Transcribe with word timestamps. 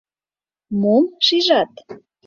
Мом 0.81 1.03
шижат? 1.25 1.73